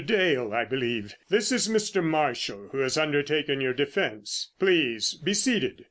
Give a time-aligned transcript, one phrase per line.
[0.03, 1.13] Dale, I believe!
[1.29, 2.03] This is Mr.
[2.03, 4.51] Marshall, who has undertaken your defence.
[4.57, 5.79] Please be seated!"